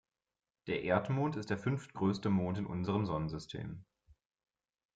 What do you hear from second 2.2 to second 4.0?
Mond in unserem Sonnensystem.